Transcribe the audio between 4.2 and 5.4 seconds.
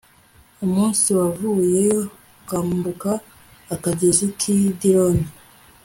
kidironi